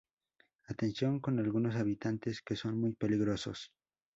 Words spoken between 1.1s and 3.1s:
con algunos habitantes que son muy